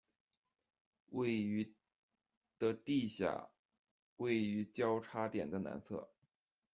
[1.11, 1.71] 位于
[2.57, 3.49] 的地下，
[4.17, 6.09] 位于交差点的南侧。